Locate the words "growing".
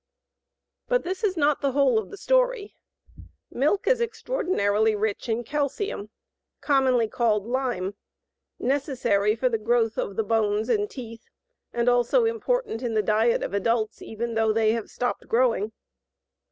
15.27-15.71